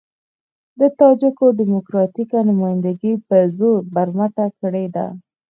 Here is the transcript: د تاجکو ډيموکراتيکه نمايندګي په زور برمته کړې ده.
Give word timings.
د 0.79 0.81
تاجکو 0.99 1.45
ډيموکراتيکه 1.59 2.39
نمايندګي 2.49 3.13
په 3.27 3.37
زور 3.57 3.79
برمته 3.95 4.45
کړې 4.59 4.85
ده. 4.95 5.07